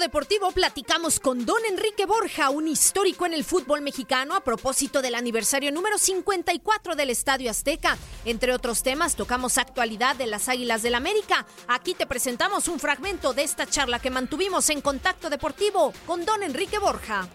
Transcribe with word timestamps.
Deportivo 0.00 0.50
platicamos 0.50 1.20
con 1.20 1.44
Don 1.44 1.62
Enrique 1.68 2.06
Borja, 2.06 2.48
un 2.48 2.66
histórico 2.66 3.26
en 3.26 3.34
el 3.34 3.44
fútbol 3.44 3.82
mexicano, 3.82 4.34
a 4.34 4.42
propósito 4.42 5.02
del 5.02 5.14
aniversario 5.14 5.70
número 5.70 5.98
54 5.98 6.96
del 6.96 7.10
Estadio 7.10 7.50
Azteca. 7.50 7.98
Entre 8.24 8.54
otros 8.54 8.82
temas, 8.82 9.14
tocamos 9.14 9.58
actualidad 9.58 10.16
de 10.16 10.26
las 10.26 10.48
Águilas 10.48 10.82
del 10.82 10.94
América. 10.94 11.46
Aquí 11.68 11.92
te 11.92 12.06
presentamos 12.06 12.66
un 12.68 12.80
fragmento 12.80 13.34
de 13.34 13.42
esta 13.42 13.66
charla 13.66 13.98
que 13.98 14.08
mantuvimos 14.08 14.70
en 14.70 14.80
Contacto 14.80 15.28
Deportivo 15.28 15.92
con 16.06 16.24
Don 16.24 16.42
Enrique 16.42 16.78
Borja. 16.78 17.28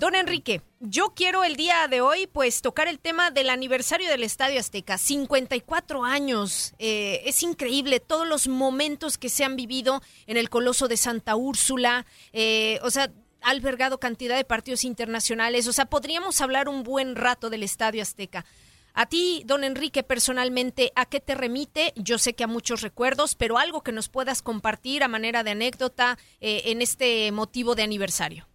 Don 0.00 0.14
Enrique, 0.14 0.62
yo 0.80 1.12
quiero 1.14 1.44
el 1.44 1.56
día 1.56 1.86
de 1.86 2.00
hoy 2.00 2.26
pues 2.26 2.62
tocar 2.62 2.88
el 2.88 2.98
tema 2.98 3.30
del 3.30 3.50
aniversario 3.50 4.08
del 4.08 4.22
Estadio 4.22 4.58
Azteca, 4.58 4.96
54 4.96 6.04
años. 6.06 6.72
Eh, 6.78 7.20
es 7.26 7.42
increíble 7.42 8.00
todos 8.00 8.26
los 8.26 8.48
momentos 8.48 9.18
que 9.18 9.28
se 9.28 9.44
han 9.44 9.56
vivido 9.56 10.00
en 10.26 10.38
el 10.38 10.48
Coloso 10.48 10.88
de 10.88 10.96
Santa 10.96 11.36
Úrsula, 11.36 12.06
eh, 12.32 12.78
o 12.82 12.90
sea, 12.90 13.12
ha 13.42 13.50
albergado 13.50 14.00
cantidad 14.00 14.38
de 14.38 14.46
partidos 14.46 14.84
internacionales, 14.84 15.68
o 15.68 15.72
sea, 15.74 15.84
podríamos 15.84 16.40
hablar 16.40 16.70
un 16.70 16.82
buen 16.82 17.14
rato 17.14 17.50
del 17.50 17.62
Estadio 17.62 18.00
Azteca. 18.00 18.46
A 18.94 19.04
ti, 19.04 19.42
don 19.44 19.64
Enrique, 19.64 20.02
personalmente, 20.02 20.92
¿a 20.94 21.04
qué 21.04 21.20
te 21.20 21.34
remite? 21.34 21.92
Yo 21.94 22.16
sé 22.16 22.32
que 22.32 22.44
a 22.44 22.46
muchos 22.46 22.80
recuerdos, 22.80 23.34
pero 23.34 23.58
algo 23.58 23.82
que 23.82 23.92
nos 23.92 24.08
puedas 24.08 24.40
compartir 24.40 25.02
a 25.02 25.08
manera 25.08 25.44
de 25.44 25.50
anécdota 25.50 26.16
eh, 26.40 26.62
en 26.64 26.80
este 26.80 27.30
motivo 27.32 27.74
de 27.74 27.82
aniversario. 27.82 28.49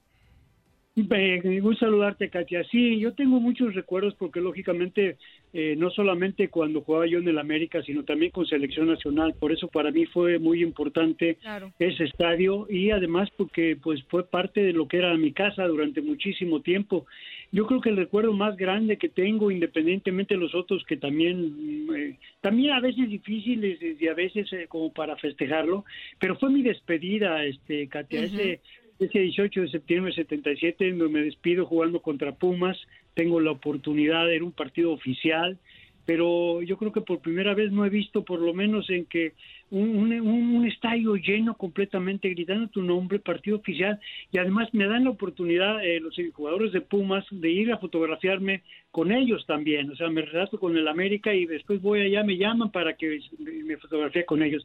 Eh, 0.97 1.59
gusta 1.59 1.88
saludarte, 1.88 2.29
Katia. 2.29 2.63
Sí, 2.72 2.97
yo 3.00 3.13
tengo 3.13 3.41
muchos 3.41 3.75
recuerdos 3.75 4.16
porque 4.16 4.39
lógicamente 4.39 5.17
eh, 5.51 5.75
no 5.78 5.89
solamente 5.89 6.47
cuando 6.47 6.81
jugaba 6.81 7.06
yo 7.06 7.19
en 7.19 7.28
el 7.28 7.38
América, 7.38 7.83
sino 7.83 8.06
también 8.06 8.31
con 8.31 8.45
selección 8.45 8.88
nacional. 8.88 9.35
Por 9.38 9.51
eso 9.51 9.67
para 9.67 9.91
mí 9.91 10.05
fue 10.05 10.39
muy 10.39 10.63
importante 10.63 11.35
Claro. 11.35 11.73
ese 11.79 12.05
estadio 12.05 12.66
y 12.69 12.91
además 12.91 13.29
porque 13.35 13.75
pues 13.81 14.03
fue 14.03 14.25
parte 14.29 14.63
de 14.63 14.72
lo 14.72 14.88
que 14.88 14.97
era 14.97 15.16
mi 15.17 15.34
casa 15.34 15.67
durante 15.67 16.01
muchísimo 16.01 16.61
tiempo. 16.61 17.05
Yo 17.51 17.67
creo 17.67 17.81
que 17.81 17.89
el 17.89 17.97
recuerdo 17.97 18.31
más 18.31 18.55
grande 18.55 18.97
que 18.97 19.09
tengo, 19.09 19.51
independientemente 19.51 20.35
de 20.35 20.39
los 20.39 20.55
otros 20.55 20.84
que 20.85 20.95
también, 20.95 21.88
mm, 21.88 21.95
eh, 21.95 22.19
también 22.39 22.72
a 22.72 22.79
veces 22.79 23.09
difíciles 23.09 23.79
y 23.81 24.07
a 24.07 24.13
veces 24.13 24.51
eh, 24.53 24.67
como 24.69 24.94
para 24.94 25.17
festejarlo, 25.17 25.84
pero 26.19 26.38
fue 26.38 26.50
mi 26.50 26.63
despedida, 26.63 27.44
este, 27.44 27.88
Katia, 27.89 28.22
Ujú. 28.22 28.29
ese 28.35 28.61
ese 29.00 29.19
18 29.19 29.61
de 29.61 29.69
septiembre 29.69 30.11
de 30.11 30.23
77 30.23 30.94
me 30.94 31.22
despido 31.22 31.66
jugando 31.66 32.01
contra 32.01 32.35
Pumas, 32.35 32.78
tengo 33.13 33.39
la 33.39 33.51
oportunidad, 33.51 34.31
era 34.31 34.44
un 34.44 34.51
partido 34.51 34.91
oficial, 34.91 35.57
pero 36.06 36.61
yo 36.61 36.78
creo 36.78 36.91
que 36.91 37.01
por 37.01 37.19
primera 37.19 37.55
vez 37.55 37.72
no 37.72 37.84
he 37.84 37.89
visto 37.89 38.23
por 38.23 38.39
lo 38.39 38.53
menos 38.53 38.89
en 38.89 39.05
que 39.05 39.34
un, 39.72 40.11
un, 40.13 40.67
estadio 40.67 41.16
lleno 41.16 41.55
completamente 41.55 42.29
gritando 42.29 42.67
tu 42.67 42.84
nombre, 42.84 43.19
partido 43.19 43.57
oficial, 43.57 44.00
y 44.31 44.38
además 44.38 44.69
me 44.73 44.88
dan 44.88 45.05
la 45.05 45.09
oportunidad 45.09 45.84
eh, 45.84 46.00
los 46.00 46.16
jugadores 46.34 46.72
de 46.72 46.81
Pumas 46.81 47.25
de 47.31 47.50
ir 47.50 47.72
a 47.72 47.79
fotografiarme 47.79 48.61
con 48.91 49.11
ellos 49.11 49.45
también, 49.47 49.89
o 49.89 49.95
sea, 49.95 50.09
me 50.09 50.22
relato 50.22 50.59
con 50.59 50.78
el 50.78 50.88
América 50.88 51.34
y 51.34 51.45
después 51.45 51.81
voy 51.81 52.01
allá, 52.01 52.23
me 52.23 52.38
llaman 52.38 52.72
para 52.72 52.95
que 52.95 53.19
me 53.39 53.78
fotografie 53.78 54.25
con 54.25 54.44
ellos. 54.44 54.63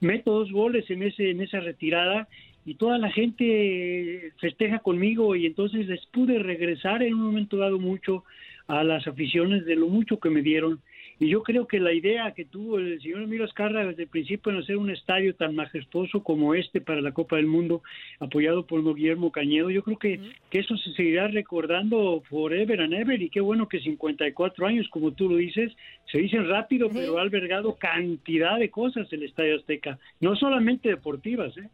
Meto 0.00 0.32
dos 0.32 0.52
goles 0.52 0.88
en 0.90 1.02
ese 1.02 1.30
en 1.30 1.40
esa 1.40 1.60
retirada 1.60 2.28
y 2.68 2.74
toda 2.74 2.98
la 2.98 3.10
gente 3.10 4.34
festeja 4.38 4.80
conmigo 4.80 5.34
y 5.34 5.46
entonces 5.46 5.86
les 5.86 6.04
pude 6.06 6.38
regresar 6.38 7.02
en 7.02 7.14
un 7.14 7.22
momento 7.22 7.56
dado 7.56 7.78
mucho 7.78 8.24
a 8.66 8.84
las 8.84 9.06
aficiones 9.06 9.64
de 9.64 9.74
lo 9.74 9.88
mucho 9.88 10.20
que 10.20 10.28
me 10.28 10.42
dieron. 10.42 10.78
Y 11.18 11.28
yo 11.30 11.42
creo 11.42 11.66
que 11.66 11.80
la 11.80 11.94
idea 11.94 12.34
que 12.34 12.44
tuvo 12.44 12.78
el 12.78 13.00
señor 13.00 13.22
Emilio 13.22 13.46
Azcarra 13.46 13.86
desde 13.86 14.02
el 14.02 14.08
principio 14.10 14.52
en 14.52 14.58
hacer 14.58 14.76
un 14.76 14.90
estadio 14.90 15.34
tan 15.34 15.54
majestuoso 15.54 16.22
como 16.22 16.54
este 16.54 16.82
para 16.82 17.00
la 17.00 17.12
Copa 17.12 17.36
del 17.36 17.46
Mundo 17.46 17.82
apoyado 18.20 18.66
por 18.66 18.84
Guillermo 18.94 19.32
Cañedo 19.32 19.70
yo 19.70 19.82
creo 19.82 19.98
que, 19.98 20.20
que 20.50 20.58
eso 20.58 20.76
se 20.76 20.92
seguirá 20.92 21.26
recordando 21.28 22.22
forever 22.28 22.82
and 22.82 22.92
ever. 22.92 23.20
Y 23.20 23.30
qué 23.30 23.40
bueno 23.40 23.66
que 23.66 23.80
54 23.80 24.66
años 24.66 24.86
como 24.90 25.12
tú 25.12 25.30
lo 25.30 25.36
dices 25.36 25.72
se 26.12 26.18
dicen 26.18 26.46
rápido 26.46 26.90
pero 26.92 27.16
ha 27.16 27.22
albergado 27.22 27.76
cantidad 27.78 28.58
de 28.58 28.68
cosas 28.68 29.10
el 29.10 29.22
Estadio 29.22 29.56
Azteca 29.56 29.98
no 30.20 30.36
solamente 30.36 30.90
deportivas 30.90 31.56
¿eh? 31.56 31.68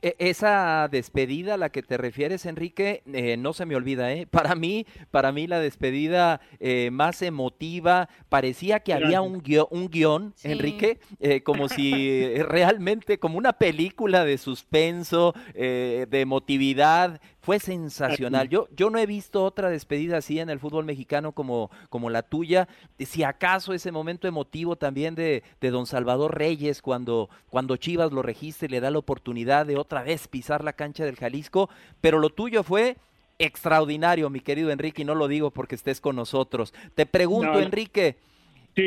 E- 0.00 0.14
Esa 0.18 0.88
despedida 0.90 1.54
a 1.54 1.56
la 1.56 1.70
que 1.70 1.82
te 1.82 1.96
refieres, 1.96 2.46
Enrique, 2.46 3.02
eh, 3.12 3.36
no 3.36 3.52
se 3.52 3.66
me 3.66 3.74
olvida, 3.74 4.12
¿eh? 4.12 4.26
Para 4.30 4.54
mí, 4.54 4.86
para 5.10 5.32
mí 5.32 5.46
la 5.46 5.58
despedida 5.60 6.40
eh, 6.60 6.90
más 6.92 7.20
emotiva, 7.22 8.08
parecía 8.28 8.80
que 8.80 8.94
había 8.94 9.20
un 9.22 9.42
guion, 9.42 9.66
un 9.70 9.88
guion 9.88 10.32
Sí. 10.36 10.52
Enrique, 10.52 10.98
eh, 11.20 11.42
como 11.42 11.68
si 11.68 11.92
eh, 12.10 12.42
realmente, 12.48 13.18
como 13.18 13.38
una 13.38 13.54
película 13.54 14.24
de 14.24 14.38
suspenso, 14.38 15.34
eh, 15.54 16.06
de 16.08 16.20
emotividad. 16.20 17.20
Fue 17.48 17.60
sensacional. 17.60 18.50
Yo, 18.50 18.68
yo 18.76 18.90
no 18.90 18.98
he 18.98 19.06
visto 19.06 19.42
otra 19.42 19.70
despedida 19.70 20.18
así 20.18 20.38
en 20.38 20.50
el 20.50 20.58
fútbol 20.58 20.84
mexicano 20.84 21.32
como, 21.32 21.70
como 21.88 22.10
la 22.10 22.20
tuya. 22.20 22.68
Si 22.98 23.22
acaso 23.22 23.72
ese 23.72 23.90
momento 23.90 24.28
emotivo 24.28 24.76
también 24.76 25.14
de, 25.14 25.42
de 25.58 25.70
don 25.70 25.86
Salvador 25.86 26.36
Reyes 26.36 26.82
cuando, 26.82 27.30
cuando 27.48 27.78
Chivas 27.78 28.12
lo 28.12 28.20
registra 28.20 28.66
y 28.66 28.68
le 28.68 28.80
da 28.80 28.90
la 28.90 28.98
oportunidad 28.98 29.64
de 29.64 29.78
otra 29.78 30.02
vez 30.02 30.28
pisar 30.28 30.62
la 30.62 30.74
cancha 30.74 31.06
del 31.06 31.16
Jalisco, 31.16 31.70
pero 32.02 32.18
lo 32.18 32.28
tuyo 32.28 32.62
fue 32.62 32.98
extraordinario, 33.38 34.28
mi 34.28 34.40
querido 34.40 34.70
Enrique, 34.70 35.00
y 35.00 35.06
no 35.06 35.14
lo 35.14 35.26
digo 35.26 35.50
porque 35.50 35.74
estés 35.74 36.02
con 36.02 36.16
nosotros. 36.16 36.74
Te 36.94 37.06
pregunto, 37.06 37.60
Enrique, 37.60 38.18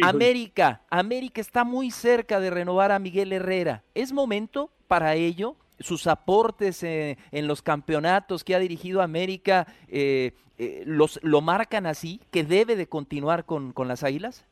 América, 0.03 0.83
América 0.91 1.41
está 1.41 1.63
muy 1.63 1.89
cerca 1.89 2.39
de 2.39 2.51
renovar 2.51 2.91
a 2.91 2.99
Miguel 2.99 3.33
Herrera. 3.33 3.81
¿Es 3.95 4.11
momento 4.11 4.69
para 4.87 5.15
ello? 5.15 5.55
Sus 5.81 6.07
aportes 6.07 6.83
eh, 6.83 7.17
en 7.31 7.47
los 7.47 7.61
campeonatos 7.61 8.43
que 8.43 8.55
ha 8.55 8.59
dirigido 8.59 9.01
América 9.01 9.67
eh, 9.87 10.33
eh, 10.57 10.83
los, 10.85 11.19
lo 11.23 11.41
marcan 11.41 11.85
así, 11.85 12.19
que 12.31 12.43
debe 12.43 12.75
de 12.75 12.87
continuar 12.87 13.45
con, 13.45 13.73
con 13.73 13.87
las 13.87 14.03
Águilas. 14.03 14.45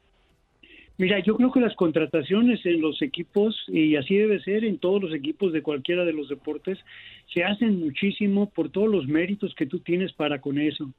Mira, 0.98 1.20
yo 1.20 1.38
creo 1.38 1.50
que 1.52 1.62
las 1.62 1.76
contrataciones 1.76 2.66
en 2.66 2.82
los 2.82 3.02
equipos, 3.02 3.56
y 3.70 3.96
así 3.96 4.18
debe 4.18 4.42
ser 4.42 4.66
en 4.66 4.80
todos 4.80 5.02
los 5.02 5.14
equipos 5.14 5.54
de 5.54 5.62
cualquiera 5.62 6.04
de 6.04 6.12
los 6.12 6.28
deportes, 6.28 6.78
se 7.34 7.46
hacen 7.46 7.80
muchísimo 7.80 8.50
por 8.50 8.70
todos 8.70 8.90
los 8.90 9.08
méritos 9.08 9.56
que 9.56 9.66
tú 9.66 9.80
tienes 9.80 10.12
para 10.12 10.42
con 10.42 10.60
eso. 10.60 10.92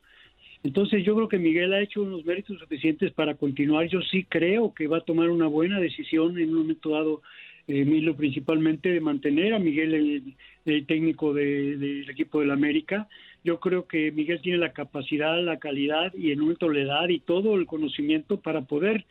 Entonces 0.62 1.04
yo 1.04 1.14
creo 1.14 1.28
que 1.28 1.38
Miguel 1.38 1.72
ha 1.72 1.80
hecho 1.80 2.02
unos 2.02 2.24
méritos 2.24 2.58
suficientes 2.58 3.12
para 3.12 3.34
continuar. 3.34 3.88
Yo 3.88 4.00
sí 4.02 4.24
creo 4.24 4.74
que 4.74 4.88
va 4.88 4.98
a 4.98 5.04
tomar 5.04 5.30
una 5.30 5.46
buena 5.46 5.80
decisión 5.80 6.38
en 6.38 6.50
un 6.50 6.62
momento 6.62 6.90
dado, 6.90 7.22
eh, 7.70 7.84
Milo, 7.84 8.16
principalmente 8.16 8.88
de 8.88 9.00
mantener 9.00 9.54
a 9.54 9.60
Miguel 9.60 10.34
el, 10.66 10.86
técnico 10.86 11.32
del 11.32 12.08
equipo 12.10 12.40
del 12.40 12.50
América. 12.50 13.08
Yo 13.44 13.60
creo 13.60 13.86
que 13.86 14.10
Miguel 14.10 14.40
tiene 14.40 14.58
la 14.58 14.72
capacidad, 14.72 15.40
la 15.40 15.58
calidad 15.58 16.12
y 16.14 16.32
en 16.32 16.40
momento 16.40 16.68
la 16.68 17.10
y 17.10 17.20
todo 17.20 17.54
el 17.54 17.66
conocimiento 17.66 18.40
para 18.40 18.62
poder 18.62 19.06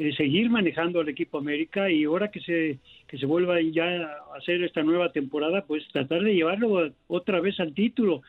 eh, 0.00 0.12
seguir 0.16 0.50
manejando 0.50 0.98
al 0.98 1.08
equipo 1.08 1.38
América 1.38 1.88
y 1.88 2.02
ahora 2.02 2.32
que 2.32 2.40
se 2.40 2.78
que 3.06 3.16
se 3.16 3.26
vuelva 3.26 3.60
ya 3.60 3.84
a 3.84 4.38
hacer 4.38 4.62
esta 4.64 4.82
nueva 4.82 5.12
temporada, 5.12 5.64
pues 5.66 5.86
tratar 5.92 6.22
de 6.22 6.34
llevarlo 6.34 6.92
otra 7.06 7.40
vez 7.40 7.60
al 7.60 7.74
título. 7.74 8.22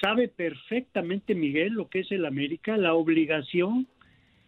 Sabe 0.00 0.26
perfectamente 0.26 1.36
Miguel 1.36 1.74
lo 1.74 1.88
que 1.88 2.00
es 2.00 2.10
el 2.10 2.24
América, 2.24 2.76
la 2.76 2.94
obligación 2.94 3.86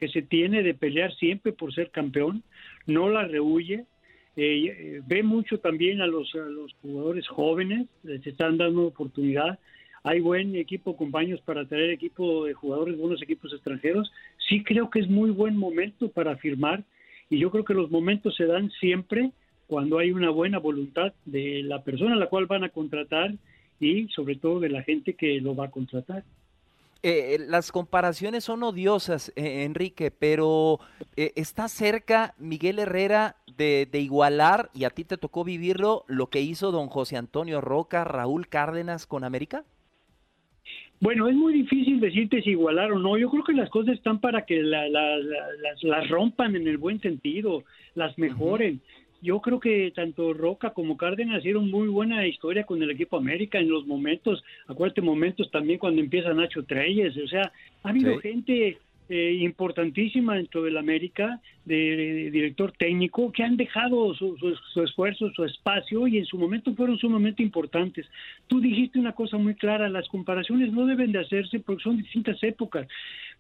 que 0.01 0.09
se 0.09 0.23
tiene 0.23 0.65
de 0.65 0.75
pelear 0.75 1.15
siempre 1.15 1.53
por 1.53 1.73
ser 1.73 1.91
campeón, 1.91 2.43
no 2.87 3.09
la 3.09 3.25
rehuye, 3.25 3.85
eh, 4.37 4.65
eh, 4.67 5.03
ve 5.07 5.23
mucho 5.23 5.59
también 5.59 6.01
a 6.01 6.07
los, 6.07 6.33
jugadores 6.83 7.27
jóvenes, 7.29 7.89
les 8.03 8.27
están 8.27 8.59
dando 8.59 8.87
oportunidad, 8.87 9.59
hay 10.03 10.21
buen 10.21 10.57
equipo, 10.57 10.97
compañeros, 10.97 11.41
para 11.43 11.67
traer 11.67 11.91
equipo 11.91 12.47
de 12.47 12.55
jugadores, 12.55 12.97
buenos 12.97 13.21
equipos 13.21 13.53
extranjeros. 13.53 14.11
Sí 14.49 14.65
creo 14.65 14.89
que 14.89 15.01
es 15.01 15.09
muy 15.09 15.31
buen 15.31 15.57
momento 15.57 16.09
para 16.09 16.37
firmar 16.37 16.85
y 17.29 17.39
yo 17.39 17.51
creo 17.51 17.65
que 17.65 17.75
los 17.75 17.91
momentos 17.91 18.35
se 18.37 18.47
dan 18.47 18.71
siempre 18.81 19.31
cuando 19.67 19.99
hay 19.99 20.11
una 20.11 20.31
buena 20.31 20.59
voluntad 20.59 21.13
de 21.27 21.63
la 21.63 21.85
persona 21.85 22.15
a 22.15 22.19
la 22.19 22.29
cual 22.29 22.47
van 22.47 22.65
a 22.65 22.71
contratar 22.71 23.35
y 23.79 24.09
sobre 24.09 24.37
todo 24.37 24.59
de 24.59 24.69
la 24.69 24.83
gente 24.83 25.15
que 25.15 25.41
lo 25.41 25.55
va 25.55 25.67
a 25.67 25.71
contratar. 25.71 26.25
Eh, 27.03 27.39
las 27.49 27.73
comparaciones 27.73 28.45
son 28.45 28.63
odiosas, 28.63 29.33
eh, 29.35 29.65
Enrique, 29.65 30.11
pero 30.11 30.81
eh, 31.17 31.33
está 31.35 31.69
cerca 31.69 32.35
Miguel 32.39 32.79
Herrera 32.79 33.37
de, 33.57 33.89
de, 33.91 34.01
igualar, 34.01 34.71
y 34.75 34.85
a 34.85 34.91
ti 34.91 35.05
te 35.05 35.17
tocó 35.17 35.43
vivirlo, 35.43 36.05
lo 36.09 36.27
que 36.27 36.43
hizo 36.43 36.71
don 36.73 36.89
José 36.89 37.17
Antonio 37.17 37.63
Roca, 37.63 38.05
Raúl 38.05 38.49
Cárdenas 38.49 39.07
con 39.07 39.25
América? 39.25 39.65
Bueno, 41.01 41.29
es 41.29 41.35
muy 41.35 41.55
difícil 41.55 41.99
decirte 41.99 42.43
si 42.43 42.51
igualar 42.51 42.93
o 42.93 42.99
no. 42.99 43.17
Yo 43.17 43.31
creo 43.31 43.43
que 43.43 43.55
las 43.55 43.71
cosas 43.71 43.95
están 43.95 44.21
para 44.21 44.45
que 44.45 44.63
las, 44.63 46.11
rompan 46.11 46.57
en 46.57 46.69
el 46.69 46.77
buen 46.77 47.01
sentido, 47.01 47.65
las 47.95 48.17
mejoren. 48.19 48.83
Yo 49.23 49.41
creo 49.41 49.61
que 49.61 49.93
tanto 49.95 50.33
Roca 50.33 50.71
como 50.71 50.97
Cárdenas 50.97 51.41
hicieron 51.41 51.71
muy 51.71 51.89
buena 51.89 52.27
historia 52.27 52.65
con 52.65 52.83
el 52.83 52.91
equipo 52.91 53.17
América 53.17 53.59
en 53.59 53.69
los 53.69 53.87
momentos, 53.87 54.43
acuérdate, 54.67 55.03
momentos 55.03 55.51
también 55.51 55.79
cuando 55.79 56.01
empieza 56.01 56.33
Nacho 56.33 56.65
Treyes, 56.65 57.17
o 57.17 57.29
sea, 57.29 57.53
ha 57.83 57.89
habido 57.89 58.19
gente 58.19 58.79
eh, 59.13 59.33
importantísima 59.41 60.37
dentro 60.37 60.63
del 60.63 60.77
América, 60.77 61.41
de, 61.65 62.31
director 62.31 62.71
técnico, 62.71 63.33
que 63.33 63.43
han 63.43 63.57
dejado 63.57 64.15
su, 64.15 64.37
esfuerzo, 64.85 65.31
su 65.33 65.45
espacio 65.45 66.07
y 66.07 66.19
en 66.19 66.27
su 66.27 66.39
momento 66.39 66.73
fueron 66.77 66.97
sumamente 66.97 67.43
importantes. 67.43 68.07
Tú 68.47 68.61
dijiste 68.61 69.01
una 69.01 69.13
cosa 69.13 69.37
muy 69.37 69.57
clara, 69.57 69.89
las 69.89 70.07
comparaciones 70.07 70.73
no 70.73 70.87
deben 70.87 71.11
de 71.11 71.19
hacerse 71.19 71.59
porque 71.59 71.83
son 71.83 71.97
distintas 71.97 72.41
épocas, 72.45 72.87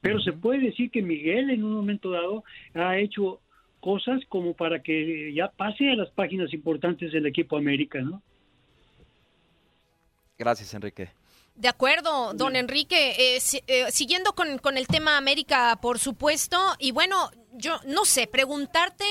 pero 0.00 0.20
se 0.20 0.32
puede 0.32 0.58
decir 0.58 0.90
que 0.90 1.02
Miguel 1.02 1.50
en 1.50 1.62
un 1.62 1.74
momento 1.74 2.10
dado 2.10 2.42
ha 2.74 2.98
hecho 2.98 3.38
cosas 3.80 4.20
como 4.28 4.54
para 4.54 4.82
que 4.82 5.32
ya 5.34 5.48
pase 5.48 5.90
a 5.90 5.96
las 5.96 6.10
páginas 6.10 6.52
importantes 6.52 7.12
del 7.12 7.26
equipo 7.26 7.56
América, 7.56 8.00
¿no? 8.00 8.22
Gracias, 10.38 10.72
Enrique. 10.74 11.10
De 11.54 11.68
acuerdo, 11.68 12.32
don 12.32 12.56
Enrique. 12.56 13.10
Eh, 13.18 13.38
eh, 13.66 13.86
siguiendo 13.90 14.32
con, 14.34 14.58
con 14.58 14.78
el 14.78 14.86
tema 14.86 15.18
América, 15.18 15.78
por 15.82 15.98
supuesto. 15.98 16.56
Y 16.78 16.92
bueno, 16.92 17.30
yo 17.52 17.78
no 17.86 18.04
sé, 18.04 18.26
preguntarte 18.26 19.04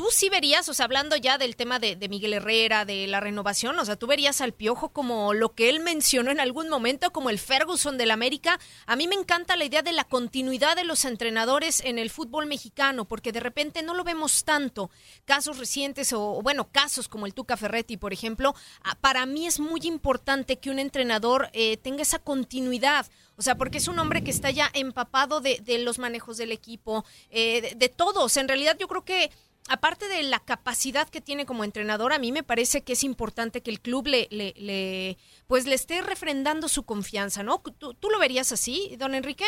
tú 0.00 0.06
sí 0.10 0.30
verías, 0.30 0.66
o 0.70 0.72
sea, 0.72 0.86
hablando 0.86 1.14
ya 1.14 1.36
del 1.36 1.56
tema 1.56 1.78
de, 1.78 1.94
Miguel 2.08 2.32
Herrera, 2.32 2.86
de 2.86 3.06
la 3.06 3.20
renovación, 3.20 3.78
o 3.78 3.84
sea, 3.84 3.96
tú 3.96 4.06
verías 4.06 4.40
al 4.40 4.54
Piojo 4.54 4.94
como 4.94 5.34
lo 5.34 5.54
que 5.54 5.68
él 5.68 5.80
mencionó 5.80 6.30
en 6.30 6.40
algún 6.40 6.70
momento, 6.70 7.12
como 7.12 7.28
el 7.28 7.38
Ferguson 7.38 7.98
del 7.98 8.10
América. 8.10 8.58
A 8.86 8.96
mí 8.96 9.06
me 9.08 9.14
encanta 9.14 9.56
la 9.56 9.66
idea 9.66 9.82
de 9.82 9.92
la 9.92 10.04
continuidad 10.04 10.74
de 10.74 10.84
los 10.84 11.04
entrenadores 11.04 11.82
en 11.84 11.98
el 11.98 12.08
fútbol 12.08 12.46
mexicano, 12.46 13.04
porque 13.04 13.30
de 13.30 13.40
repente 13.40 13.82
no 13.82 13.92
lo 13.92 14.02
vemos 14.02 14.44
tanto. 14.44 14.90
Casos 15.26 15.58
recientes 15.58 16.14
o, 16.14 16.40
bueno, 16.40 16.70
casos 16.72 17.06
como 17.06 17.26
el 17.26 17.34
Tuca 17.34 17.58
Ferretti, 17.58 17.98
por 17.98 18.14
ejemplo, 18.14 18.54
ah, 18.82 18.96
para 19.02 19.26
mí 19.26 19.46
es 19.46 19.60
muy 19.60 19.80
importante 19.82 20.58
que 20.58 20.70
un 20.70 20.78
entrenador 20.78 21.50
eh, 21.52 21.76
tenga 21.76 22.00
esa 22.00 22.20
continuidad. 22.20 23.06
O 23.36 23.42
sea, 23.42 23.56
porque 23.56 23.78
es 23.78 23.88
un 23.88 23.98
hombre 23.98 24.24
que 24.24 24.30
está 24.30 24.50
ya 24.50 24.70
empapado 24.72 25.40
de, 25.42 25.60
los 25.84 25.98
manejos 25.98 26.38
del 26.38 26.52
equipo, 26.52 27.04
eh, 27.30 27.60
de, 27.60 27.74
de 27.74 27.88
todos. 27.90 28.36
En 28.38 28.48
realidad 28.48 28.76
yo 28.78 28.86
creo 28.86 29.04
que 29.04 29.30
aparte 29.68 30.08
de 30.08 30.22
la 30.22 30.40
capacidad 30.40 31.08
que 31.08 31.20
tiene 31.20 31.46
como 31.46 31.64
entrenador, 31.64 32.12
a 32.12 32.18
mí 32.18 32.32
me 32.32 32.42
parece 32.42 32.82
que 32.82 32.94
es 32.94 33.04
importante 33.04 33.62
que 33.62 33.70
el 33.70 33.80
club 33.80 34.06
le, 34.06 34.28
le, 34.30 35.16
pues 35.46 35.66
le 35.66 35.74
esté 35.74 36.02
refrendando 36.02 36.68
su 36.68 36.84
confianza, 36.84 37.42
¿no? 37.42 37.62
¿Tú, 37.78 37.94
¿Tú, 37.94 38.10
lo 38.10 38.18
verías 38.18 38.52
así, 38.52 38.96
don 38.98 39.14
Enrique? 39.14 39.44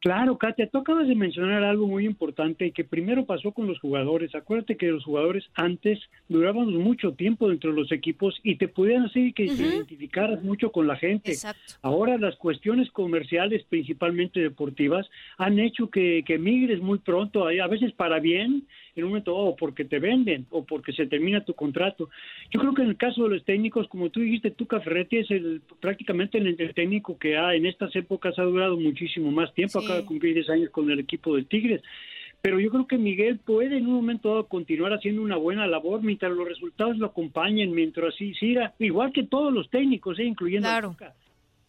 Claro, 0.00 0.38
Katia, 0.38 0.66
tú 0.70 0.78
acabas 0.78 1.06
de 1.08 1.14
mencionar 1.14 1.62
algo 1.62 1.86
muy 1.86 2.06
importante 2.06 2.66
y 2.66 2.72
que 2.72 2.84
primero 2.84 3.26
pasó 3.26 3.52
con 3.52 3.66
los 3.66 3.78
jugadores. 3.80 4.34
Acuérdate 4.34 4.78
que 4.78 4.86
los 4.86 5.04
jugadores 5.04 5.44
antes 5.54 5.98
duraban 6.26 6.74
mucho 6.74 7.12
tiempo 7.12 7.50
dentro 7.50 7.70
de 7.70 7.80
los 7.82 7.92
equipos 7.92 8.34
y 8.42 8.56
te 8.56 8.66
podían 8.66 9.04
hacer 9.04 9.34
que 9.34 9.44
te 9.44 9.52
identificaras 9.52 10.42
mucho 10.42 10.72
con 10.72 10.86
la 10.86 10.96
gente. 10.96 11.34
Ahora 11.82 12.16
las 12.16 12.34
cuestiones 12.36 12.90
comerciales, 12.92 13.62
principalmente 13.68 14.40
deportivas, 14.40 15.06
han 15.36 15.58
hecho 15.58 15.90
que, 15.90 16.24
que 16.26 16.38
migres 16.38 16.80
muy 16.80 16.98
pronto, 17.00 17.46
a 17.46 17.66
veces 17.66 17.92
para 17.92 18.20
bien, 18.20 18.66
en 18.96 19.04
un 19.04 19.10
momento 19.10 19.36
o 19.36 19.56
porque 19.56 19.84
te 19.84 19.98
venden 19.98 20.46
o 20.50 20.64
porque 20.64 20.92
se 20.92 21.06
termina 21.06 21.44
tu 21.44 21.54
contrato. 21.54 22.10
Yo 22.50 22.60
creo 22.60 22.74
que 22.74 22.82
en 22.82 22.88
el 22.88 22.96
caso 22.96 23.24
de 23.24 23.30
los 23.30 23.44
técnicos, 23.44 23.88
como 23.88 24.10
tú 24.10 24.20
dijiste, 24.20 24.50
Tuca 24.50 24.80
Ferretti 24.80 25.18
es 25.18 25.30
el, 25.30 25.62
prácticamente 25.80 26.38
el, 26.38 26.74
técnico 26.74 27.18
que 27.18 27.36
ha 27.36 27.54
en 27.54 27.66
estas 27.66 27.94
épocas 27.96 28.38
ha 28.38 28.42
durado 28.42 28.76
muchísimo 28.76 29.30
más 29.30 29.52
tiempo, 29.54 29.78
acaba 29.78 30.00
de 30.00 30.04
cumplir 30.04 30.34
10 30.34 30.50
años 30.50 30.70
con 30.70 30.90
el 30.90 31.00
equipo 31.00 31.36
de 31.36 31.44
Tigres. 31.44 31.82
Pero 32.42 32.58
yo 32.58 32.70
creo 32.70 32.86
que 32.86 32.96
Miguel 32.96 33.38
puede 33.38 33.76
en 33.76 33.86
un 33.86 33.94
momento 33.94 34.30
dado 34.30 34.46
continuar 34.46 34.94
haciendo 34.94 35.20
una 35.20 35.36
buena 35.36 35.66
labor 35.66 36.02
mientras 36.02 36.32
los 36.32 36.48
resultados 36.48 36.96
lo 36.96 37.06
acompañen, 37.06 37.72
mientras 37.72 38.14
así 38.14 38.32
siga, 38.34 38.72
igual 38.78 39.12
que 39.12 39.24
todos 39.24 39.52
los 39.52 39.68
técnicos, 39.68 40.18
¿eh? 40.18 40.24
incluyendo 40.24 40.68
a 40.68 40.80
Tuca 40.80 41.14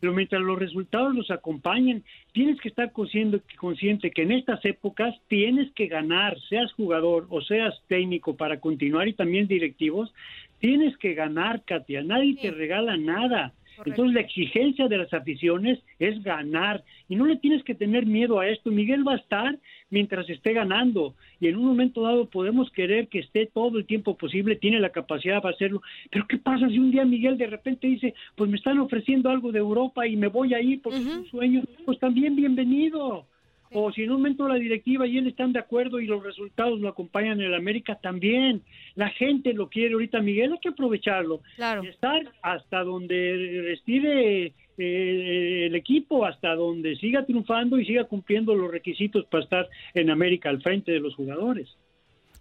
pero 0.02 0.14
mientras 0.14 0.42
los 0.42 0.58
resultados 0.58 1.16
los 1.16 1.30
acompañen, 1.30 2.04
tienes 2.34 2.60
que 2.60 2.70
estar 2.70 2.92
consciente, 2.92 4.12
que 4.12 4.24
en 4.24 4.32
estas 4.32 4.66
épocas 4.66 5.16
tienes 5.28 5.72
que 5.74 5.86
ganar, 5.86 6.38
seas 6.50 6.74
jugador 6.74 7.28
o 7.30 7.40
seas 7.42 7.80
técnico 7.88 8.36
para 8.36 8.60
continuar 8.60 9.08
y 9.08 9.14
también 9.14 9.48
directivos, 9.48 10.12
tienes 10.60 10.98
que 10.98 11.14
ganar, 11.14 11.62
Katia, 11.64 12.02
nadie 12.02 12.36
te 12.36 12.50
regala 12.50 12.98
nada. 12.98 13.54
Entonces 13.86 14.14
la 14.14 14.22
exigencia 14.22 14.88
de 14.88 14.98
las 14.98 15.14
aficiones 15.14 15.80
es 16.00 16.22
ganar 16.24 16.84
y 17.10 17.16
no 17.16 17.26
le 17.26 17.38
tienes 17.38 17.64
que 17.64 17.76
tener 17.76 18.06
miedo 18.06 18.40
a 18.40 18.48
esto. 18.48 18.72
Miguel 18.72 19.08
va 19.08 19.14
a 19.14 19.18
estar 19.18 19.58
mientras 19.90 20.30
esté 20.30 20.54
ganando 20.54 21.16
y 21.40 21.48
en 21.48 21.58
un 21.58 21.66
momento 21.66 22.04
dado 22.04 22.26
podemos 22.30 22.72
querer 22.72 23.08
que 23.08 23.20
esté 23.20 23.48
todo 23.48 23.78
el 23.78 23.86
tiempo 23.86 24.16
posible, 24.16 24.56
tiene 24.56 24.80
la 24.80 24.90
capacidad 24.90 25.42
para 25.42 25.56
hacerlo. 25.56 25.82
Pero 26.10 26.26
¿qué 26.28 26.38
pasa 26.38 26.68
si 26.70 26.80
un 26.80 26.92
día 26.92 27.06
Miguel 27.06 27.38
de 27.38 27.48
repente 27.48 27.88
dice, 27.88 28.14
pues 28.36 28.50
me 28.50 28.58
están 28.58 28.80
ofreciendo 28.80 29.30
algo 29.30 29.52
de 29.52 29.60
Europa 29.60 30.08
y 30.08 30.16
me 30.16 30.28
voy 30.28 30.54
a 30.54 30.62
ir 30.62 30.82
porque 30.82 31.00
es 31.00 31.06
un 31.06 31.26
sueño? 31.26 31.64
Pues 31.86 32.00
también 32.00 32.36
bienvenido. 32.36 33.26
O 33.74 33.92
si 33.92 34.04
en 34.04 34.12
un 34.12 34.18
momento 34.18 34.48
la 34.48 34.56
directiva 34.56 35.08
y 35.08 35.18
él 35.18 35.28
están 35.28 35.54
de 35.54 35.60
acuerdo 35.60 36.00
y 36.00 36.06
los 36.06 36.24
resultados 36.24 36.80
lo 36.80 36.90
acompañan 36.90 37.40
en 37.40 37.48
el 37.48 37.54
América 37.54 37.96
también. 37.96 38.62
La 38.96 39.10
gente 39.10 39.54
lo 39.54 39.70
quiere 39.70 39.94
ahorita, 39.94 40.22
Miguel, 40.22 40.54
hay 40.54 40.60
que 40.60 40.70
aprovecharlo. 40.70 41.42
Claro. 41.56 41.84
Y 41.84 41.88
estar 41.88 42.22
hasta 42.42 42.84
donde 42.84 43.64
respire 43.66 44.54
eh, 44.78 45.66
el 45.68 45.76
equipo, 45.76 46.26
hasta 46.26 46.56
donde 46.56 46.96
siga 46.98 47.26
triunfando 47.26 47.80
y 47.80 47.86
siga 47.86 48.06
cumpliendo 48.06 48.56
los 48.56 48.72
requisitos 48.72 49.26
para 49.26 49.44
estar 49.44 49.70
en 49.94 50.10
América 50.10 50.50
al 50.50 50.62
frente 50.62 50.92
de 50.92 51.00
los 51.00 51.16
jugadores. 51.16 51.70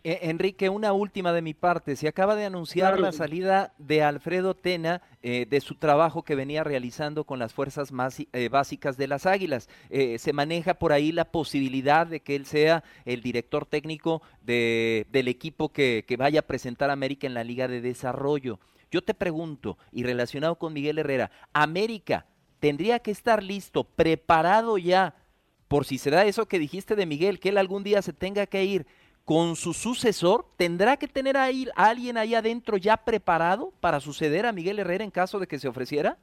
Eh, 0.03 0.21
Enrique, 0.31 0.71
una 0.71 0.95
última 0.95 1.33
de 1.35 1.43
mi 1.43 1.53
parte. 1.53 1.95
Se 1.95 2.09
acaba 2.09 2.35
de 2.35 2.47
anunciar 2.47 2.93
Claro. 2.93 3.03
la 3.03 3.13
salida 3.13 3.75
de 3.77 4.03
Alfredo 4.03 4.55
Tena 4.55 5.03
eh, 5.23 5.47
de 5.49 5.61
su 5.61 5.75
trabajo 5.75 6.23
que 6.23 6.35
venía 6.35 6.65
realizando 6.65 7.25
con 7.25 7.39
las 7.39 7.53
fuerzas 7.53 7.93
más, 7.93 8.19
eh, 8.33 8.49
básicas 8.49 8.97
de 8.97 9.07
las 9.09 9.27
Águilas. 9.27 9.69
Eh, 9.91 10.19
se 10.19 10.33
maneja 10.33 10.73
por 10.75 10.93
ahí 10.95 11.13
la 11.13 11.27
posibilidad 11.27 12.07
de 12.07 12.21
que 12.21 12.35
él 12.35 12.47
sea 12.47 12.83
el 13.05 13.21
director 13.21 13.67
técnico 13.67 14.23
de- 14.41 15.07
del 15.11 15.29
equipo 15.29 15.69
que, 15.69 16.05
que 16.09 16.17
vaya 16.17 16.41
a 16.41 16.47
presentar 16.47 16.89
a 16.89 16.95
América 16.95 17.27
en 17.27 17.35
la 17.35 17.45
Liga 17.45 17.69
de 17.69 17.83
Desarrollo. 17.83 18.59
Yo 18.91 19.03
te 19.03 19.13
pregunto, 19.13 19.77
y 19.93 20.03
relacionado 20.03 20.57
con 20.57 20.73
Miguel 20.73 20.99
Herrera, 20.99 21.31
¿América 21.53 22.25
tendría 22.59 23.01
que 23.01 23.11
estar 23.11 23.43
listo, 23.43 23.85
preparado 23.85 24.79
ya, 24.79 25.15
por 25.69 25.85
si 25.85 25.99
se 25.99 26.11
da 26.11 26.25
eso 26.25 26.47
que 26.47 26.59
dijiste 26.59 26.97
de 26.97 27.07
Miguel, 27.07 27.39
que 27.39 27.51
él 27.51 27.59
algún 27.59 27.85
día 27.85 28.01
se 28.03 28.13
tenga 28.15 28.47
que 28.47 28.65
ir? 28.65 28.87
Con 29.31 29.55
su 29.55 29.75
sucesor, 29.75 30.45
¿tendrá 30.57 30.97
que 30.97 31.07
tener 31.07 31.37
ahí 31.37 31.65
a 31.77 31.89
alguien 31.89 32.17
ahí 32.17 32.35
adentro 32.35 32.77
ya 32.77 32.97
preparado 32.97 33.73
para 33.79 34.01
suceder 34.01 34.45
a 34.45 34.51
Miguel 34.51 34.81
Herrera 34.81 35.05
en 35.05 35.13
caso 35.13 35.39
de 35.39 35.47
que 35.47 35.61
se 35.61 35.69
ofreciera? 35.69 36.19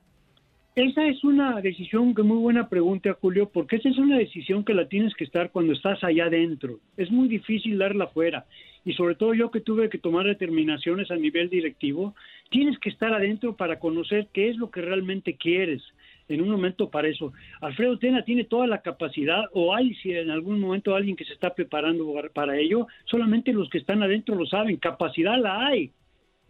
Esa 0.76 1.08
es 1.08 1.24
una 1.24 1.62
decisión 1.62 2.14
que 2.14 2.22
muy 2.22 2.36
buena 2.36 2.68
pregunta, 2.68 3.18
Julio, 3.22 3.50
porque 3.50 3.78
esa 3.78 3.88
es 3.88 3.98
una 3.98 4.18
decisión 4.18 4.66
que 4.66 4.74
la 4.74 4.90
tienes 4.90 5.16
que 5.16 5.24
estar 5.24 5.52
cuando 5.52 5.72
estás 5.72 6.04
allá 6.04 6.26
adentro. 6.26 6.82
Es 6.98 7.10
muy 7.10 7.30
difícil 7.30 7.78
darla 7.78 8.04
afuera. 8.04 8.46
Y 8.84 8.92
sobre 8.92 9.16
todo 9.16 9.34
yo 9.34 9.52
que 9.52 9.62
tuve 9.62 9.90
que 9.90 10.00
tomar 10.00 10.26
determinaciones 10.26 11.10
a 11.10 11.16
nivel 11.16 11.50
directivo, 11.50 12.14
tienes 12.50 12.78
que 12.78 12.90
estar 12.90 13.14
adentro 13.14 13.56
para 13.56 13.80
conocer 13.80 14.28
qué 14.34 14.50
es 14.50 14.58
lo 14.58 14.70
que 14.70 14.82
realmente 14.82 15.38
quieres 15.38 15.82
en 16.30 16.42
un 16.42 16.50
momento 16.50 16.90
para 16.90 17.08
eso. 17.08 17.34
Alfredo 17.62 17.98
Tena 17.98 18.24
tiene 18.24 18.44
toda 18.44 18.68
la 18.68 18.82
capacidad, 18.82 19.46
o 19.54 19.74
hay 19.74 19.94
si 19.96 20.12
en 20.12 20.30
algún 20.30 20.60
momento 20.60 20.96
alguien 20.96 21.16
que 21.16 21.26
se 21.26 21.34
está 21.34 21.54
preparando 21.54 22.14
para 22.34 22.58
ello, 22.58 22.88
solamente 23.06 23.54
los 23.54 23.70
que 23.70 23.78
están 23.78 24.04
adentro 24.04 24.36
lo 24.36 24.46
saben, 24.46 24.78
capacidad 24.78 25.40
la 25.40 25.68
hay. 25.68 25.92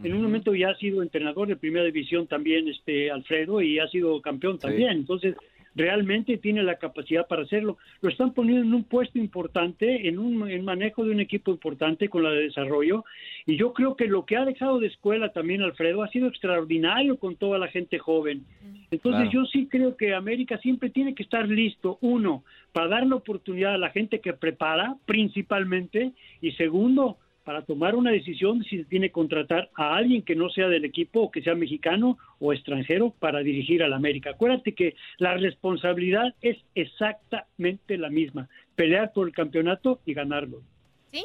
En 0.03 0.13
un 0.13 0.21
momento 0.21 0.53
ya 0.53 0.69
ha 0.69 0.75
sido 0.75 1.01
entrenador 1.01 1.47
de 1.47 1.55
primera 1.55 1.83
división 1.83 2.27
también 2.27 2.67
este 2.67 3.09
Alfredo 3.09 3.61
y 3.63 3.79
ha 3.79 3.87
sido 3.87 4.21
campeón 4.21 4.59
también. 4.59 4.91
Entonces, 4.91 5.35
realmente 5.77 6.37
tiene 6.37 6.63
la 6.63 6.75
capacidad 6.75 7.27
para 7.27 7.43
hacerlo. 7.43 7.77
Lo 8.01 8.09
están 8.09 8.33
poniendo 8.33 8.63
en 8.63 8.73
un 8.73 8.83
puesto 8.83 9.19
importante, 9.19 10.07
en 10.07 10.19
un 10.19 10.49
en 10.49 10.65
manejo 10.65 11.05
de 11.05 11.11
un 11.11 11.19
equipo 11.19 11.51
importante 11.51 12.09
con 12.09 12.23
la 12.23 12.31
de 12.31 12.43
desarrollo. 12.43 13.05
Y 13.45 13.55
yo 13.55 13.73
creo 13.73 13.95
que 13.95 14.07
lo 14.07 14.25
que 14.25 14.35
ha 14.35 14.45
dejado 14.45 14.79
de 14.79 14.87
escuela 14.87 15.29
también 15.29 15.61
Alfredo 15.61 16.03
ha 16.03 16.09
sido 16.09 16.27
extraordinario 16.27 17.17
con 17.17 17.35
toda 17.35 17.59
la 17.59 17.67
gente 17.67 17.99
joven. 17.99 18.43
Entonces 18.91 19.29
Claro. 19.29 19.31
yo 19.31 19.45
sí 19.45 19.67
creo 19.69 19.95
que 19.95 20.13
América 20.13 20.57
siempre 20.57 20.89
tiene 20.89 21.13
que 21.13 21.23
estar 21.23 21.47
listo, 21.47 21.97
uno, 22.01 22.43
para 22.71 22.87
dar 22.87 23.05
la 23.05 23.15
oportunidad 23.15 23.75
a 23.75 23.77
la 23.77 23.89
gente 23.89 24.19
que 24.19 24.33
prepara 24.33 24.95
principalmente, 25.05 26.13
y 26.41 26.51
segundo, 26.53 27.17
para 27.47 27.61
tomar 27.61 27.95
una 27.95 28.11
decisión 28.11 28.61
si 28.65 28.79
se 28.79 28.83
tiene 28.83 29.07
que 29.07 29.13
contratar 29.13 29.69
a 29.73 29.95
alguien 29.95 30.21
que 30.21 30.35
no 30.35 30.49
sea 30.49 30.67
del 30.67 30.83
equipo 30.83 31.21
o 31.21 31.31
que 31.31 31.41
sea 31.41 31.55
mexicano 31.55 32.17
o 32.39 32.51
extranjero 32.51 33.11
para 33.19 33.39
dirigir 33.39 33.81
al 33.83 33.93
América. 33.93 34.31
Acuérdate 34.31 34.75
que 34.75 34.95
la 35.17 35.37
responsabilidad 35.37 36.35
es 36.41 36.57
exactamente 36.75 37.97
la 37.97 38.09
misma, 38.09 38.49
pelear 38.75 39.13
por 39.13 39.29
el 39.29 39.33
campeonato 39.33 40.01
y 40.05 40.13
ganarlo. 40.13 40.61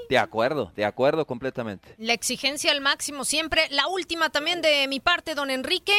De 0.08 0.16
acuerdo, 0.16 0.70
de 0.76 0.84
acuerdo 0.84 1.26
completamente. 1.26 1.88
La 1.98 2.12
exigencia 2.12 2.70
al 2.70 2.80
máximo 2.80 3.24
siempre. 3.24 3.62
La 3.72 3.88
última 3.88 4.30
también 4.30 4.62
de 4.62 4.86
mi 4.86 5.00
parte, 5.00 5.34
don 5.34 5.50
Enrique. 5.50 5.92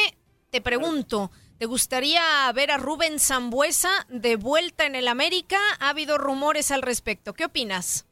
Te 0.48 0.62
pregunto, 0.62 1.32
¿te 1.58 1.66
gustaría 1.66 2.50
ver 2.54 2.70
a 2.70 2.78
Rubén 2.78 3.18
Zambuesa 3.18 3.90
de 4.08 4.36
vuelta 4.36 4.86
en 4.86 4.94
el 4.94 5.06
América? 5.06 5.58
Ha 5.80 5.90
habido 5.90 6.16
rumores 6.16 6.70
al 6.70 6.80
respecto. 6.80 7.34
¿Qué 7.34 7.44
opinas? 7.44 8.06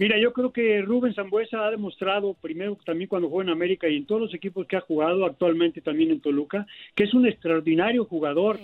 Mira, 0.00 0.18
yo 0.18 0.32
creo 0.32 0.50
que 0.50 0.80
Rubén 0.80 1.12
Zambuesa 1.12 1.66
ha 1.66 1.70
demostrado, 1.70 2.32
primero 2.32 2.78
también 2.86 3.06
cuando 3.06 3.28
jugó 3.28 3.42
en 3.42 3.50
América 3.50 3.86
y 3.86 3.98
en 3.98 4.06
todos 4.06 4.22
los 4.22 4.32
equipos 4.32 4.66
que 4.66 4.78
ha 4.78 4.80
jugado, 4.80 5.26
actualmente 5.26 5.82
también 5.82 6.10
en 6.10 6.20
Toluca, 6.20 6.66
que 6.94 7.04
es 7.04 7.12
un 7.12 7.26
extraordinario 7.26 8.06
jugador. 8.06 8.58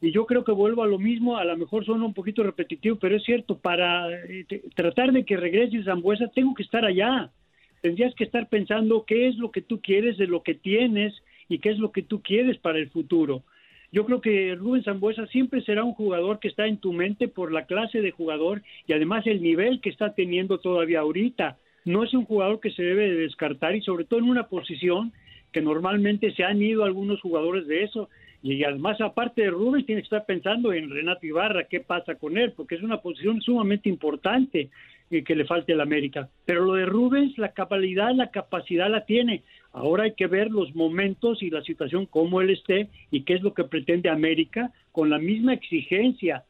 Y 0.00 0.12
yo 0.12 0.24
creo 0.24 0.44
que 0.44 0.52
vuelvo 0.52 0.84
a 0.84 0.86
lo 0.86 1.00
mismo, 1.00 1.36
a 1.36 1.44
lo 1.44 1.56
mejor 1.56 1.84
suena 1.84 2.04
un 2.04 2.14
poquito 2.14 2.44
repetitivo, 2.44 2.94
pero 2.94 3.16
es 3.16 3.24
cierto, 3.24 3.58
para 3.58 4.08
eh, 4.22 4.46
tratar 4.76 5.10
de 5.10 5.24
que 5.24 5.36
regrese 5.36 5.82
Zambuesa, 5.82 6.28
tengo 6.28 6.54
que 6.54 6.62
estar 6.62 6.84
allá. 6.84 7.32
Tendrías 7.80 8.14
que 8.14 8.22
estar 8.22 8.48
pensando 8.48 9.04
qué 9.04 9.26
es 9.26 9.34
lo 9.34 9.50
que 9.50 9.62
tú 9.62 9.80
quieres 9.80 10.16
de 10.16 10.28
lo 10.28 10.44
que 10.44 10.54
tienes 10.54 11.12
y 11.48 11.58
qué 11.58 11.70
es 11.70 11.78
lo 11.78 11.90
que 11.90 12.02
tú 12.02 12.22
quieres 12.22 12.56
para 12.58 12.78
el 12.78 12.88
futuro. 12.90 13.42
Yo 13.90 14.04
creo 14.04 14.20
que 14.20 14.54
Rubén 14.54 14.82
Zambuesa 14.82 15.26
siempre 15.28 15.62
será 15.62 15.82
un 15.82 15.94
jugador 15.94 16.40
que 16.40 16.48
está 16.48 16.66
en 16.66 16.76
tu 16.76 16.92
mente 16.92 17.26
por 17.26 17.52
la 17.52 17.64
clase 17.64 18.02
de 18.02 18.10
jugador 18.10 18.62
y 18.86 18.92
además 18.92 19.26
el 19.26 19.42
nivel 19.42 19.80
que 19.80 19.88
está 19.88 20.14
teniendo 20.14 20.58
todavía 20.58 21.00
ahorita. 21.00 21.56
No 21.84 22.04
es 22.04 22.12
un 22.12 22.26
jugador 22.26 22.60
que 22.60 22.70
se 22.70 22.82
debe 22.82 23.08
de 23.10 23.22
descartar 23.22 23.74
y 23.74 23.80
sobre 23.80 24.04
todo 24.04 24.20
en 24.20 24.28
una 24.28 24.48
posición 24.48 25.12
que 25.52 25.62
normalmente 25.62 26.34
se 26.34 26.44
han 26.44 26.60
ido 26.60 26.84
algunos 26.84 27.20
jugadores 27.22 27.66
de 27.66 27.84
eso. 27.84 28.10
Y 28.42 28.62
además, 28.62 29.00
aparte 29.00 29.42
de 29.42 29.50
Rubén, 29.50 29.86
tienes 29.86 30.02
que 30.02 30.14
estar 30.14 30.26
pensando 30.26 30.72
en 30.72 30.90
Renato 30.90 31.26
Ibarra, 31.26 31.64
qué 31.64 31.80
pasa 31.80 32.14
con 32.16 32.36
él, 32.36 32.52
porque 32.52 32.74
es 32.74 32.82
una 32.82 33.00
posición 33.00 33.40
sumamente 33.40 33.88
importante 33.88 34.68
y 35.10 35.22
que 35.22 35.34
le 35.34 35.46
falte 35.46 35.72
al 35.72 35.80
América. 35.80 36.28
Pero 36.44 36.64
lo 36.64 36.74
de 36.74 36.86
Rubens, 36.86 37.36
la 37.38 37.52
capacidad, 37.52 38.14
la 38.14 38.30
capacidad 38.30 38.90
la 38.90 39.06
tiene. 39.06 39.42
Ahora 39.72 40.04
hay 40.04 40.14
que 40.14 40.26
ver 40.26 40.50
los 40.50 40.74
momentos 40.74 41.42
y 41.42 41.50
la 41.50 41.62
situación, 41.62 42.06
cómo 42.06 42.40
él 42.40 42.50
esté 42.50 42.88
y 43.10 43.22
qué 43.22 43.34
es 43.34 43.42
lo 43.42 43.54
que 43.54 43.64
pretende 43.64 44.08
América 44.08 44.72
con 44.92 45.10
la 45.10 45.18
misma 45.18 45.54
exigencia 45.54 46.44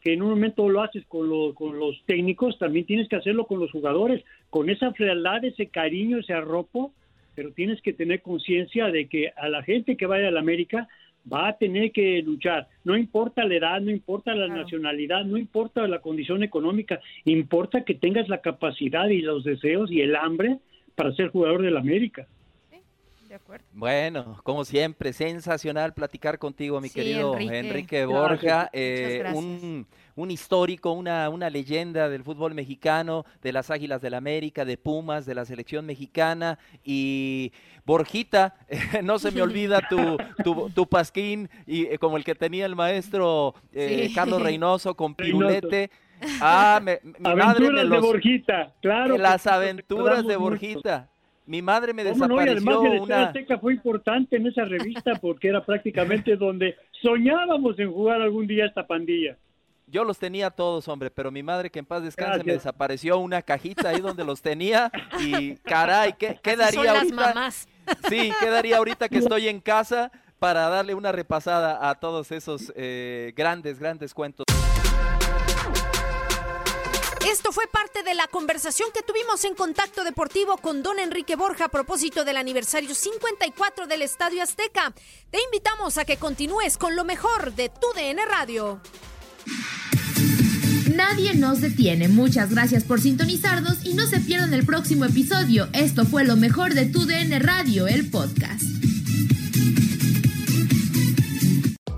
que 0.00 0.12
en 0.12 0.20
un 0.22 0.30
momento 0.30 0.68
lo 0.68 0.82
haces 0.82 1.04
con, 1.06 1.30
lo- 1.30 1.54
con 1.54 1.78
los 1.78 2.02
técnicos, 2.04 2.58
también 2.58 2.84
tienes 2.84 3.08
que 3.08 3.16
hacerlo 3.16 3.46
con 3.46 3.58
los 3.58 3.70
jugadores, 3.70 4.22
con 4.50 4.68
esa 4.68 4.92
frialdad, 4.92 5.42
ese 5.46 5.68
cariño, 5.68 6.18
ese 6.18 6.34
arropo, 6.34 6.92
pero 7.34 7.52
tienes 7.52 7.80
que 7.80 7.94
tener 7.94 8.20
conciencia 8.20 8.88
de 8.88 9.06
que 9.08 9.32
a 9.34 9.48
la 9.48 9.62
gente 9.62 9.96
que 9.96 10.04
vaya 10.04 10.28
a 10.28 10.30
la 10.30 10.40
América 10.40 10.88
va 11.32 11.48
a 11.48 11.56
tener 11.56 11.90
que 11.92 12.20
luchar. 12.20 12.68
No 12.84 12.98
importa 12.98 13.46
la 13.46 13.54
edad, 13.54 13.80
no 13.80 13.90
importa 13.90 14.34
la 14.34 14.46
nacionalidad, 14.58 15.24
no 15.24 15.38
importa 15.38 15.88
la 15.88 16.00
condición 16.00 16.42
económica, 16.42 17.00
importa 17.24 17.82
que 17.84 17.94
tengas 17.94 18.28
la 18.28 18.42
capacidad 18.42 19.08
y 19.08 19.22
los 19.22 19.42
deseos 19.42 19.90
y 19.90 20.02
el 20.02 20.16
hambre 20.16 20.58
para 20.96 21.14
ser 21.14 21.28
jugador 21.28 21.62
de 21.62 21.70
la 21.70 21.80
América. 21.80 22.26
Bueno, 23.72 24.38
como 24.42 24.64
siempre, 24.64 25.12
sensacional 25.12 25.94
platicar 25.94 26.38
contigo, 26.38 26.80
mi 26.80 26.88
Sí, 26.88 26.94
querido 26.94 27.36
Enrique. 27.38 28.04
Borja, 28.06 28.70
eh, 28.72 29.24
un, 29.34 29.86
un 30.14 30.30
histórico, 30.30 30.92
una, 30.92 31.28
una 31.28 31.50
leyenda 31.50 32.08
del 32.08 32.22
fútbol 32.22 32.54
mexicano, 32.54 33.24
de 33.42 33.52
las 33.52 33.70
Águilas 33.70 34.00
del 34.00 34.14
América, 34.14 34.64
de 34.64 34.76
Pumas, 34.76 35.26
de 35.26 35.34
la 35.34 35.44
selección 35.44 35.86
mexicana 35.86 36.58
y 36.84 37.52
Borjita, 37.84 38.56
no 39.02 39.18
se 39.18 39.30
me 39.30 39.42
olvida 39.42 39.80
tu, 39.88 40.16
tu, 40.42 40.70
tu 40.70 40.86
pasquín 40.88 41.48
y 41.66 41.86
eh, 41.86 41.98
como 41.98 42.16
el 42.16 42.24
que 42.24 42.34
tenía 42.34 42.66
el 42.66 42.76
maestro 42.76 43.54
eh, 43.72 44.06
Sí. 44.08 44.14
Carlos 44.14 44.42
Reynoso 44.42 44.94
con 44.94 45.14
Reynoso. 45.18 45.46
pirulete. 45.46 45.90
Ah, 46.40 46.80
me- 46.82 47.00
mi 47.02 47.12
madre 47.20 47.42
Aventuras 47.42 47.72
me 47.72 47.78
de 47.80 47.84
los- 47.86 48.00
Borjita, 48.02 48.72
claro. 48.80 49.18
Las 49.18 49.46
aventuras 49.46 50.26
de 50.26 50.36
Borjita. 50.36 51.10
Mi 51.46 51.60
madre 51.60 51.92
me 51.92 52.04
¿Cómo 52.04 52.26
no? 52.26 52.36
Y 52.36 52.48
además 52.48 52.64
desapareció 52.64 53.02
una... 53.02 53.22
Azteca 53.24 53.58
fue 53.58 53.74
importante 53.74 54.36
en 54.36 54.46
esa 54.46 54.64
revista 54.64 55.14
porque 55.16 55.48
era 55.48 55.64
prácticamente 55.64 56.36
donde 56.38 56.76
soñábamos 57.02 57.78
en 57.78 57.92
jugar 57.92 58.22
algún 58.22 58.46
día 58.46 58.66
esta 58.66 58.86
pandilla. 58.86 59.36
Yo 59.86 60.04
los 60.04 60.18
tenía 60.18 60.50
todos, 60.50 60.88
hombre, 60.88 61.10
pero 61.10 61.30
mi 61.30 61.42
madre, 61.42 61.68
que 61.70 61.78
en 61.78 61.84
paz 61.84 62.02
descanse, 62.02 62.38
me 62.38 62.44
Gracias. 62.44 62.64
desapareció 62.64 63.18
una 63.18 63.42
cajita 63.42 63.90
ahí 63.90 64.00
donde 64.00 64.24
los 64.24 64.40
tenía 64.40 64.90
y 65.20 65.56
caray, 65.56 66.14
¿qué, 66.18 66.40
qué 66.42 66.56
daría 66.56 66.76
son 66.76 66.86
las 66.86 66.96
ahorita? 66.96 67.16
mamás. 67.16 67.68
Sí, 68.08 68.32
¿qué 68.40 68.48
daría 68.48 68.78
ahorita 68.78 69.10
que 69.10 69.18
estoy 69.18 69.48
en 69.48 69.60
casa 69.60 70.10
para 70.38 70.68
darle 70.70 70.94
una 70.94 71.12
repasada 71.12 71.90
a 71.90 71.94
todos 71.96 72.32
esos 72.32 72.72
eh, 72.76 73.34
grandes, 73.36 73.78
grandes 73.78 74.14
cuentos? 74.14 74.43
Esto 77.26 77.52
fue 77.52 77.66
parte 77.66 78.02
de 78.02 78.14
la 78.14 78.26
conversación 78.26 78.90
que 78.92 79.02
tuvimos 79.02 79.44
en 79.44 79.54
Contacto 79.54 80.04
Deportivo 80.04 80.58
con 80.58 80.82
don 80.82 80.98
Enrique 80.98 81.36
Borja 81.36 81.66
a 81.66 81.68
propósito 81.68 82.22
del 82.24 82.36
aniversario 82.36 82.94
54 82.94 83.86
del 83.86 84.02
Estadio 84.02 84.42
Azteca. 84.42 84.92
Te 85.30 85.38
invitamos 85.42 85.96
a 85.96 86.04
que 86.04 86.18
continúes 86.18 86.76
con 86.76 86.96
lo 86.96 87.04
mejor 87.04 87.54
de 87.54 87.70
tu 87.70 87.86
DN 87.94 88.22
Radio. 88.26 88.80
Nadie 90.94 91.34
nos 91.34 91.62
detiene. 91.62 92.08
Muchas 92.08 92.50
gracias 92.50 92.84
por 92.84 93.00
sintonizarnos 93.00 93.84
y 93.84 93.94
no 93.94 94.06
se 94.06 94.20
pierdan 94.20 94.52
el 94.52 94.66
próximo 94.66 95.06
episodio. 95.06 95.68
Esto 95.72 96.04
fue 96.04 96.24
lo 96.24 96.36
mejor 96.36 96.74
de 96.74 96.86
tu 96.86 97.06
DN 97.06 97.38
Radio, 97.38 97.86
el 97.86 98.10
podcast. 98.10 98.62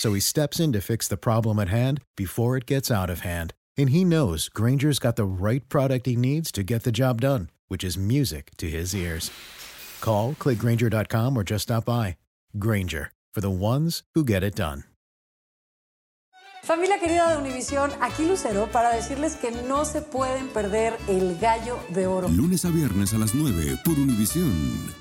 So 0.00 0.14
he 0.14 0.20
steps 0.20 0.58
in 0.58 0.72
to 0.72 0.80
fix 0.80 1.08
the 1.08 1.18
problem 1.18 1.58
at 1.58 1.68
hand 1.68 2.00
before 2.16 2.56
it 2.56 2.64
gets 2.64 2.90
out 2.90 3.10
of 3.10 3.20
hand. 3.20 3.52
And 3.76 3.90
he 3.90 4.02
knows 4.02 4.48
Granger's 4.48 4.98
got 4.98 5.16
the 5.16 5.26
right 5.26 5.68
product 5.68 6.06
he 6.06 6.16
needs 6.16 6.50
to 6.52 6.62
get 6.62 6.84
the 6.84 6.90
job 6.90 7.20
done, 7.20 7.50
which 7.68 7.84
is 7.84 7.98
music 7.98 8.50
to 8.56 8.66
his 8.66 8.94
ears. 8.94 9.30
Call, 10.00 10.32
clickgranger.com, 10.32 11.36
or 11.36 11.44
just 11.44 11.64
stop 11.64 11.84
by. 11.84 12.16
Granger, 12.58 13.12
for 13.34 13.42
the 13.42 13.50
ones 13.50 14.02
who 14.14 14.24
get 14.24 14.42
it 14.42 14.54
done. 14.56 14.84
Familia 16.62 16.98
querida 16.98 17.32
de 17.32 17.36
Univisión, 17.36 17.90
aquí 18.00 18.26
Lucero 18.26 18.70
para 18.72 18.94
decirles 18.94 19.36
que 19.36 19.50
no 19.50 19.84
se 19.84 20.00
pueden 20.00 20.48
perder 20.48 20.96
el 21.08 21.36
gallo 21.38 21.78
de 21.90 22.06
oro. 22.06 22.26
Lunes 22.28 22.64
a 22.64 22.70
viernes 22.70 23.12
a 23.12 23.18
las 23.18 23.34
9 23.34 23.76
por 23.84 23.98
Univisión. 23.98 24.99